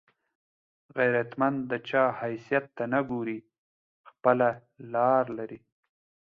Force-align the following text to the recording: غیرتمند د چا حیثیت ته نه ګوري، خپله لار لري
غیرتمند 0.97 1.59
د 1.71 1.73
چا 1.89 2.03
حیثیت 2.21 2.65
ته 2.77 2.83
نه 2.93 3.01
ګوري، 3.09 3.39
خپله 4.09 4.49
لار 4.93 5.25
لري 5.37 5.59